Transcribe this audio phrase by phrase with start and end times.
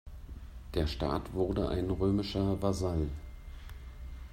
[0.73, 3.07] Der Staat wurde ein römischer Vasall.